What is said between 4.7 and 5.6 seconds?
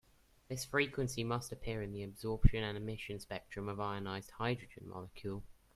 molecule.